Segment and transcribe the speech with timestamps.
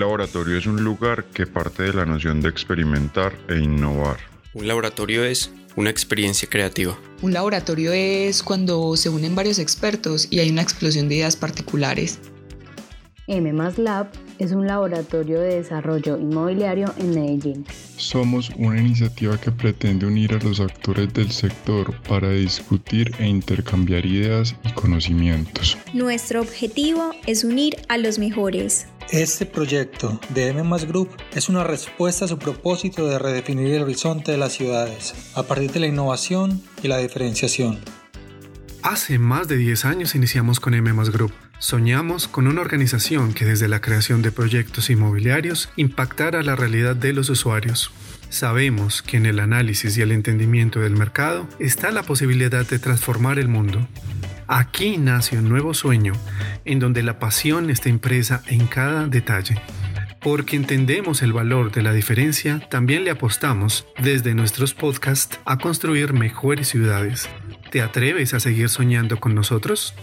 [0.00, 4.18] laboratorio es un lugar que parte de la noción de experimentar e innovar.
[4.54, 6.98] Un laboratorio es una experiencia creativa.
[7.22, 12.18] Un laboratorio es cuando se unen varios expertos y hay una explosión de ideas particulares.
[13.30, 14.08] M Lab
[14.40, 17.64] es un laboratorio de desarrollo inmobiliario en Medellín.
[17.96, 24.04] Somos una iniciativa que pretende unir a los actores del sector para discutir e intercambiar
[24.04, 25.78] ideas y conocimientos.
[25.94, 28.88] Nuestro objetivo es unir a los mejores.
[29.12, 34.32] Este proyecto de M Group es una respuesta a su propósito de redefinir el horizonte
[34.32, 37.78] de las ciudades a partir de la innovación y la diferenciación.
[38.82, 41.32] Hace más de 10 años iniciamos con M Group.
[41.58, 47.12] Soñamos con una organización que desde la creación de proyectos inmobiliarios impactara la realidad de
[47.12, 47.92] los usuarios.
[48.30, 53.38] Sabemos que en el análisis y el entendimiento del mercado está la posibilidad de transformar
[53.38, 53.86] el mundo.
[54.46, 56.14] Aquí nace un nuevo sueño,
[56.64, 59.60] en donde la pasión está impresa en cada detalle.
[60.22, 66.14] Porque entendemos el valor de la diferencia, también le apostamos desde nuestros podcasts a construir
[66.14, 67.28] mejores ciudades.
[67.70, 69.94] ¿Te atreves a seguir soñando con nosotros?